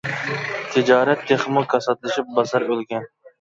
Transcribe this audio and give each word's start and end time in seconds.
تىجارەت 0.75 1.21
تېخىمۇ 1.33 1.63
كاساتلىشىپ، 1.75 2.33
بازار 2.41 2.67
ئۆلگەن. 2.71 3.07